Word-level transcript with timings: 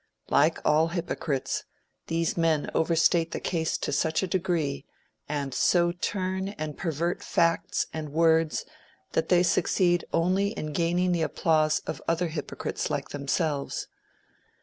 Like 0.31 0.57
all 0.65 0.87
hypocrites, 0.87 1.65
these 2.07 2.35
men 2.35 2.71
overstate 2.73 3.33
the 3.33 3.39
case 3.39 3.77
to 3.77 3.91
such 3.91 4.23
a 4.23 4.27
degree, 4.27 4.87
and 5.29 5.53
so 5.53 5.91
turn 5.91 6.47
and 6.57 6.75
pervert 6.75 7.21
facts 7.21 7.85
and 7.93 8.09
words 8.11 8.65
that 9.11 9.29
they 9.29 9.43
succeed 9.43 10.03
only 10.11 10.53
in 10.57 10.73
gaining 10.73 11.11
the 11.11 11.21
applause 11.21 11.81
of 11.85 12.01
other 12.07 12.29
hypocrites 12.29 12.89
like 12.89 13.09
themselves. 13.09 13.85